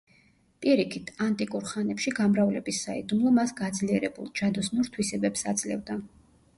პირიქით, 0.65 1.11
ანტიკურ 1.25 1.67
ხანებში 1.73 2.15
გამრავლების 2.21 2.81
საიდუმლო 2.87 3.37
მას 3.39 3.55
გაძლიერებულ, 3.63 4.35
ჯადოსნურ 4.43 4.95
თვისებებს 4.99 5.51
აძლევდა. 5.55 6.05